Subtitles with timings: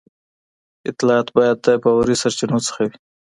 [0.89, 2.95] اطلاعات باید د باوري سرچینو څخه وي.